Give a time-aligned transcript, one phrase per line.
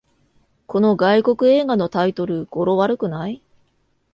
[0.65, 3.43] この外国映画のタイトル、語呂悪くない？